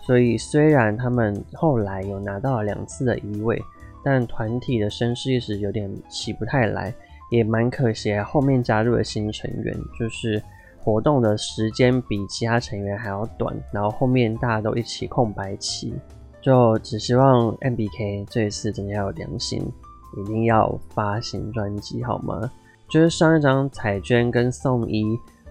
[0.01, 3.61] 所以虽然他们后来有拿到了两次的一位，
[4.03, 6.94] 但团体的声势一直有点起不太来。
[7.29, 10.41] 也蛮可惜，后面加入的新成员就是
[10.79, 15.93] 活动的时间比其他成员还要短，然后后面大家都一起空白期，
[16.41, 19.61] 就只希望 MBK 这一次真的要有良心，
[20.17, 22.49] 一定要发新专辑好吗？
[22.88, 25.03] 就是上一张彩娟跟宋一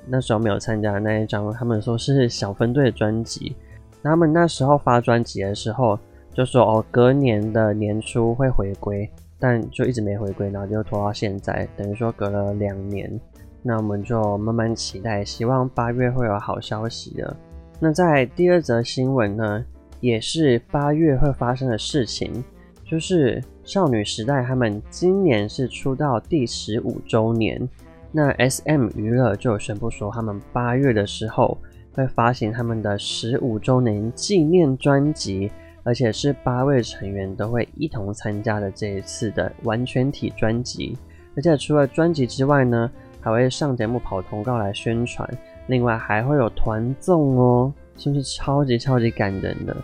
[0.06, 3.54] 那时候没有参加的那一张，他们说是小分队的专辑，
[4.03, 5.98] 他们那时候发专辑的时候
[6.32, 9.06] 就说哦，隔年的年初会回归。
[9.38, 13.20] 但就一直没回归，然后就拖到现在，等于说隔了两年。
[13.62, 17.36] 那我们就慢慢期待，希望八月会有好消息了。
[17.78, 19.64] 那在第二则新闻呢，
[20.00, 22.44] 也是八月会发生的事情，
[22.84, 27.69] 就是少女时代他们今年是出道第十五周年。
[28.12, 31.58] 那 SM 娱乐就宣布说，他们八月的时候
[31.92, 35.50] 会发行他们的十五周年纪念专辑。
[35.86, 40.98] 而且是八位成员都会一同参加的这一次的完全体专辑，
[41.36, 45.28] 而且除了专辑之外呢，还会上节目跑通告来宣传，
[45.69, 49.76] 另外还会有团综哦，是不是超级超级感人的？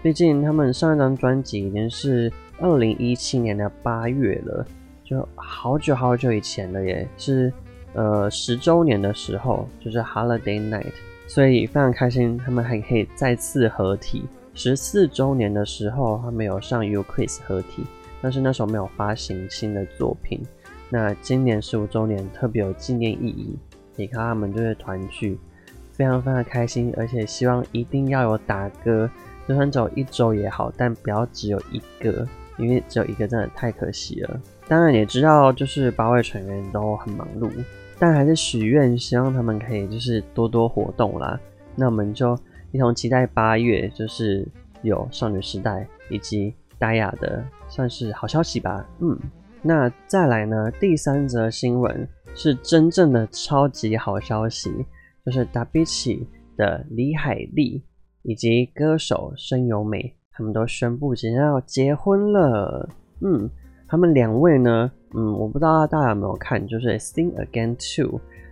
[0.00, 4.64] 毕竟他们上一张专辑已经是二零一七年的八月了，
[5.02, 7.52] 就好久好久以前了耶，是
[7.94, 10.92] 呃十周年的时候，就是 Holiday Night，
[11.26, 14.22] 所以非常开心，他们还可以再次合体。
[14.58, 17.84] 十四周年的时候，他们有上 U-KISS 合体，
[18.20, 20.40] 但是那时候没有发行新的作品。
[20.90, 23.56] 那今年十五周年特别有纪念意义，
[23.94, 25.38] 你看他们就是团聚，
[25.92, 29.08] 非常非常开心，而且希望一定要有打歌，
[29.46, 32.26] 就算只有一周也好，但不要只有一个，
[32.58, 34.40] 因为只有一个真的太可惜了。
[34.66, 37.48] 当然也知道，就是八位成员都很忙碌，
[37.96, 41.38] 但还是许愿，希望他们可以就是多多活动啦。
[41.76, 42.36] 那我们就。
[42.70, 44.46] 一同期待八月，就是
[44.82, 48.86] 有少女时代以及 DIA 的，算是好消息吧。
[49.00, 49.18] 嗯，
[49.62, 50.70] 那再来呢？
[50.72, 54.70] 第三则新闻是真正的超级好消息，
[55.24, 55.84] 就是 W
[56.56, 57.82] 的李海利
[58.22, 62.88] 以及歌手申由美，他们都宣布即将要结婚了。
[63.20, 63.48] 嗯，
[63.88, 68.06] 他们两位呢，嗯，我不知道大家有没有看，就是《Sing Again 2》，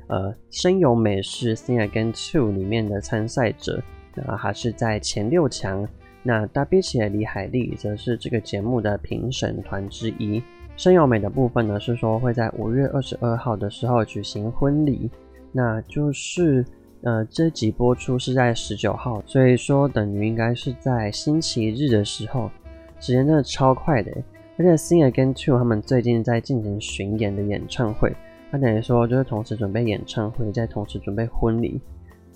[0.08, 3.82] 呃，声优美是《Sing Again 2》里面的参赛者，
[4.16, 5.86] 然后还是在前六强。
[6.22, 10.42] 那达比奇的李海利则是这个节目的评审团之一。
[10.76, 15.10] 声优美的部分呢，是说会在五月二十二号的时候举行婚礼，
[15.52, 16.64] 那就是。
[17.02, 22.50] 呃，这集播出是在十九号，所以说等于应该是在星期日的时候，
[22.98, 24.10] 时间真的超快的。
[24.56, 28.12] 而且 Sing Again 2他们最近在进行巡演的演唱会，
[28.50, 31.80] 他等于说就是同时准备演唱会，再同时准备婚礼，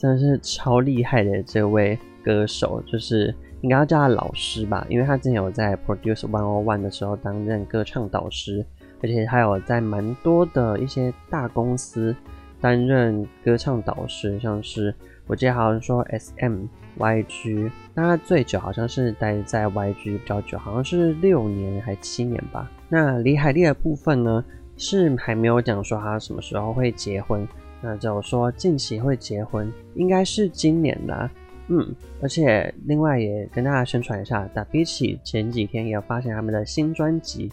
[0.00, 8.64] 真的是超厉害的这位歌手，就是应该要叫他老师吧，因为他之前有在 Produce one o one 的时候担任歌唱导师，
[9.02, 12.17] 而且他有在蛮多的一些大公司。
[12.62, 14.94] 担任歌唱导师，像是
[15.26, 16.67] 我记得好像说 S M
[16.99, 22.70] Y G，那他最久好像是待在 Y G 比较久，好像是六年还七年吧。
[22.91, 24.44] 那李海利的部分呢，
[24.76, 27.49] 是还没有讲说他什么时候会结婚，
[27.81, 31.31] 那就说近期会结婚，应该是今年啦。
[31.69, 37.50] 嗯，而且另外也跟大家宣传一下，达比奇前几天也有发现他们的新专辑，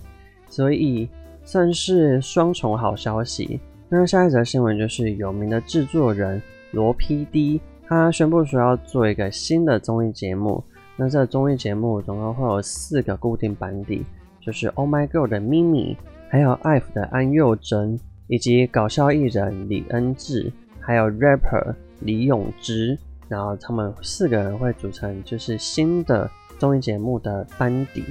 [0.50, 1.08] 所以
[1.44, 3.60] 算是双重好消息。
[3.90, 6.42] 那下一则新闻就是有名的制作人
[6.72, 10.64] 罗 PD，他宣布说要做一个新的综艺节目。
[10.98, 14.04] 那这综艺节目总共会有四个固定班底，
[14.42, 15.96] 就是 Oh My Girl 的咪咪，
[16.28, 22.98] 还有 IVE 的安宥真，以及搞笑艺人李恩智，还有 rapper 李永芝。
[23.28, 28.04] 然后他们四个人会组成就是新的综艺节目的班底。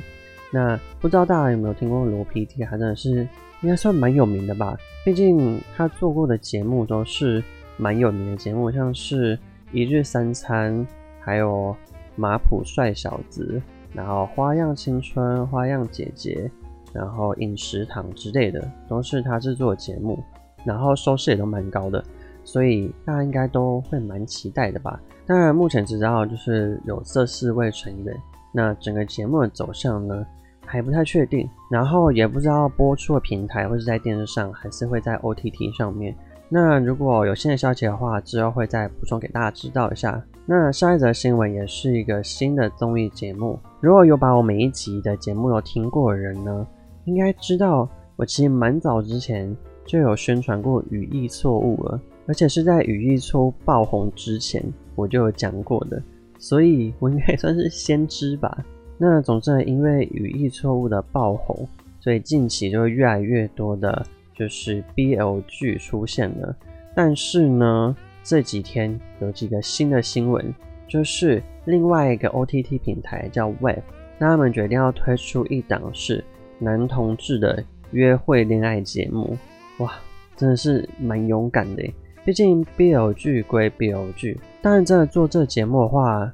[0.51, 2.65] 那不知道大家有没有听过罗 PD？
[2.65, 3.27] 他真的是。
[3.63, 7.43] 应该算蛮有名的吧，毕竟他做过的节目都是
[7.79, 9.37] 蛮有名的节目，像是
[9.73, 10.87] 一日三餐，
[11.21, 11.75] 还有
[12.17, 13.61] 马普帅小子，
[13.95, 16.51] 然后花样青春、花样姐姐，
[16.97, 20.19] 然后饮食堂之类的，都是他制作的节目，
[20.65, 22.03] 然后收视也都蛮高的，
[22.43, 25.01] 所以大家应该都会蛮期待的吧。
[25.27, 28.17] 当然，目前只知道就是有这四位成员，
[28.53, 30.27] 那整个节目的走向呢？
[30.69, 36.13] 还不太确定，然后也不知道播出的平台会是在电视上，还是会在 OTT 上面。
[36.49, 40.21] 那如果有新的消息的话，之后会再补充给大家知道一下。
[40.45, 43.59] 那下一则新闻也是一个新的综艺节目。
[43.81, 46.67] 如果有把我每一集的节目有听过的人呢，
[47.07, 54.63] 应该知道我其实蛮早之前就有宣传过语义错误了，而且是在语义错误爆红之前
[54.95, 56.03] 我就有讲过的，
[56.39, 58.65] 所以我应该算是先知吧。
[58.99, 61.69] 那总之，因为语义错误的爆红，
[62.01, 64.05] 所以近期就会越来越多的，
[64.35, 66.57] 就是 BL 剧出现了。
[66.95, 67.95] 但是呢，
[68.25, 70.53] 这几天有几个新的新闻，
[70.89, 73.83] 就是另外一个 OTT 平台叫 Wave，
[74.19, 76.25] 那他们决定要推出一档是
[76.59, 79.37] 男同志的约会恋爱节目。
[79.79, 79.93] 哇，
[80.37, 81.83] 真的是蛮勇敢的，
[82.25, 86.33] 毕竟 BL 剧归 BL 剧，但是真的做这节目的话。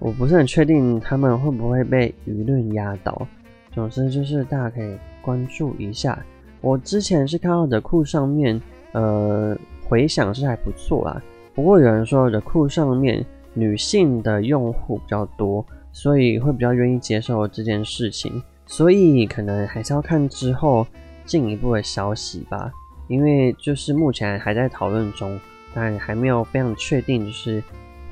[0.00, 3.26] 我不是很确定他们会不会被舆论压倒，
[3.72, 6.22] 总之就是大家可以关注一下。
[6.60, 8.60] 我之前是看到的库上面，
[8.92, 9.56] 呃，
[9.88, 11.22] 回响是还不错啦。
[11.54, 13.24] 不过有人说的库上面
[13.54, 18.42] 女性的用户比较多，所以会比较愿意接受这件事情。
[18.66, 20.86] 所以可能还是要看之后
[21.24, 22.72] 进一步的消息吧，
[23.08, 25.38] 因为就是目前还在讨论中，
[25.74, 27.62] 但还没有非常确定，就是。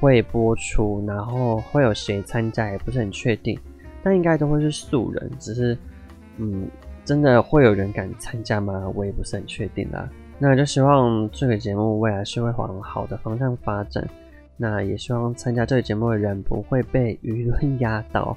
[0.01, 3.57] 会播出，然后会有谁参加也不是很确定，
[4.03, 5.79] 但应该都会是素人，只是，
[6.39, 6.69] 嗯，
[7.05, 8.91] 真的会有人敢参加吗？
[8.97, 10.11] 我也不是很确定啦。
[10.41, 14.05] 那就希望这个节目未来是会往好的方向发展，
[14.57, 18.37] 那也希望参加这个节目的人不会被舆论压倒，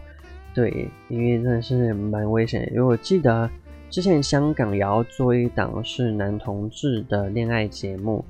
[0.55, 2.71] 对，因为真的是蛮危险的。
[2.71, 3.47] 因为我记得
[3.91, 8.25] 之前香港也要做一档是男同志的恋爱节目，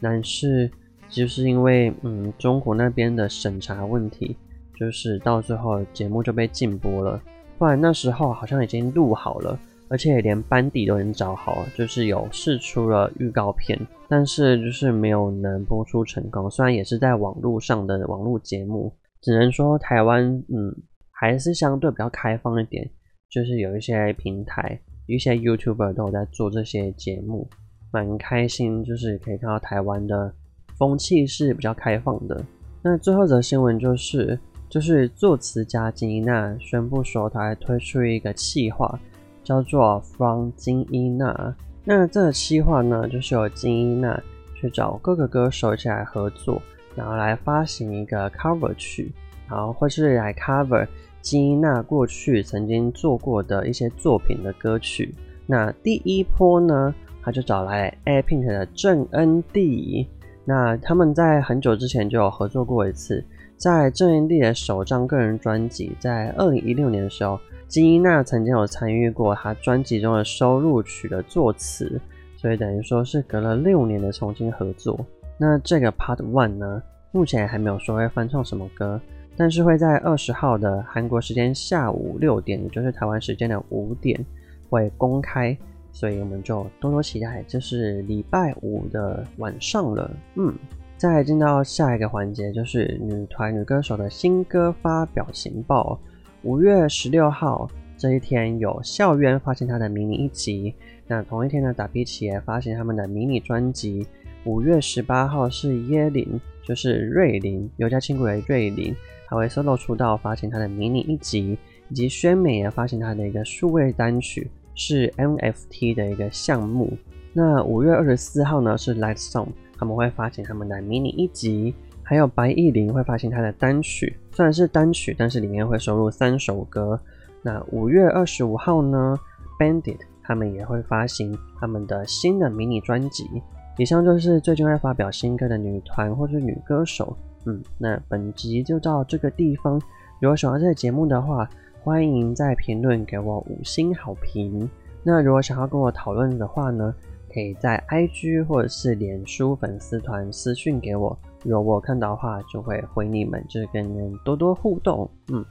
[0.00, 0.70] 但是。
[1.12, 4.36] 就是因为嗯，中国那边的审查问题，
[4.78, 7.20] 就是到最后节目就被禁播了。
[7.58, 9.58] 不然那时候好像已经录好了，
[9.88, 13.76] 而且连班底都已经找好了，就是有试出了预告片，
[14.08, 16.48] 但是就是没有能播出成功。
[16.48, 20.72] 虽然也是在网络上的网络节目，只能说台湾嗯
[21.20, 22.90] 还是相对比较开放一点，
[23.28, 27.46] 就是有一些平台、一些 YouTuber 都有在做这些节目，
[27.92, 30.32] 蛮开心，就是可以看到台湾的。
[30.78, 32.42] 风气是比较开放的。
[32.80, 38.98] 那最后一则新闻就是，就是作词家金依娜宣布说，她还推出一个企划，
[39.44, 41.54] 叫做 From 金依娜。
[41.84, 44.18] 那这个企划呢，就是由金依娜
[44.54, 46.62] 去找各个歌手一起来合作，
[46.96, 49.12] 然后来发行一个 cover 曲，
[49.50, 50.88] 然后或是来 cover
[51.20, 55.14] 金娜过去曾经做过的一些作品的歌曲。
[55.46, 60.08] 那第一波呢，他就找来 A Pink 的郑恩地。
[60.44, 63.24] 那他们在很久之前就有合作过一次，
[63.56, 72.00] 在郑恩地的首张个人专辑，在二零一六年的时候，金娜曾经有参与过他专辑中的收录曲的作词，
[72.36, 74.98] 所以等于说是隔了六年的重新合作。
[75.38, 79.00] 那这个 Part One 呢，目前还没有说会翻唱什么歌，
[79.40, 84.22] 但是会在二十号的韩国时间下午六点，也就是台湾时间的五点
[84.68, 85.56] 会公开，
[85.92, 87.42] 所以我们就多多期待。
[87.48, 90.54] 这是礼拜五的晚上了，嗯，
[90.98, 95.98] 再进到下一个环节，就是女团女歌手的新歌发表情报。
[96.42, 97.66] 五月十六号
[97.96, 100.74] 这一天有校园发行他的迷你一辑，
[101.06, 104.06] 那同一天呢，打比奇也发行他们的迷你专辑。
[104.44, 108.94] 五月十八号是耶林，就是瑞林，尤家亲贵的瑞林，
[109.30, 111.56] 还会 solo 出道发行他的迷你一辑，
[111.88, 116.92] 以及宣美也发行他的一个数位单曲，是 NFT 的一个项目。
[117.32, 119.46] 那五月二十四号呢是 Light Song，
[119.78, 121.72] 他们会发行他们的迷你一辑，
[122.02, 127.00] 还有白艺潾会发行他的单曲，虽然是单曲，但是里面会收录三首歌。
[127.40, 129.16] 那五月二十五号呢
[129.60, 133.30] ，Bandit 他们也会发行他们的新的迷你专辑。
[133.78, 137.16] 以上就是最近会发表新歌的女团或是女歌手。
[137.44, 139.80] 嗯，那本集就到这个地方。
[140.20, 141.48] 如果喜欢这个节目的话，
[141.82, 144.68] 欢迎在评论给我五星好评。
[145.02, 146.94] 那如果想要跟我讨论的话呢，
[147.32, 151.18] 可以在 IG 或者是脸书粉丝团私讯给我。
[151.42, 155.10] 如果我看到的话，就会回你们，就是跟你们多多互动。
[155.28, 155.42] 嗯，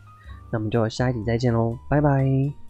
[0.51, 2.68] 那我们就下一集再见喽，拜拜。